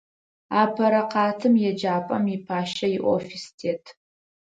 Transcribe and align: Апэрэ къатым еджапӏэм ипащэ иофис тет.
Апэрэ 0.61 1.01
къатым 1.11 1.53
еджапӏэм 1.69 2.25
ипащэ 2.35 2.87
иофис 2.97 3.45
тет. 3.57 3.83